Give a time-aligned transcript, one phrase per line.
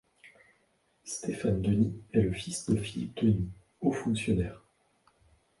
[1.03, 3.49] Stéphane Denis est le fils de Philippe Denis,
[3.81, 4.63] haut fonctionnaire.